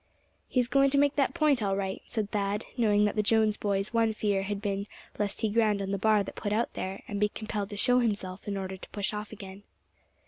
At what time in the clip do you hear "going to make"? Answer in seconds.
0.67-1.15